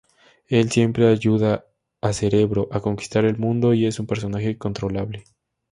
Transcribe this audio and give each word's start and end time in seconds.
Él 0.47 0.71
siempre 0.71 1.05
ayuda 1.07 1.67
a 2.01 2.11
Cerebro 2.11 2.67
a 2.71 2.79
conquistar 2.79 3.23
el 3.23 3.37
mundo 3.37 3.75
y 3.75 3.85
es 3.85 3.99
un 3.99 4.07
personaje 4.07 4.57
controlable. 4.57 5.25